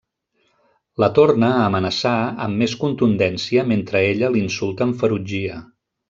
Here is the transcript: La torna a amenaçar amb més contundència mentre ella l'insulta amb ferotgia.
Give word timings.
La 1.01 1.09
torna 1.17 1.49
a 1.57 1.59
amenaçar 1.65 2.13
amb 2.45 2.59
més 2.61 2.73
contundència 2.83 3.65
mentre 3.73 4.01
ella 4.13 4.31
l'insulta 4.37 4.85
amb 4.87 4.97
ferotgia. 5.03 5.59